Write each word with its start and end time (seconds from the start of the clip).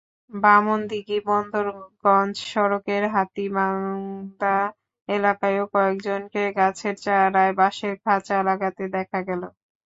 বামনদিঘী-বদরগঞ্জ 0.33 1.65
সড়কের 2.51 3.03
হাতিবান্ধা 3.09 4.57
এলাকায়ও 5.09 5.65
কয়েকজনকে 5.73 6.41
গাছের 6.57 6.95
চারায় 7.03 7.53
বাঁশের 7.59 7.93
খাঁচা 8.03 8.37
লাগাতে 8.47 8.83
দেখা 8.95 9.19
গেল। 9.27 9.41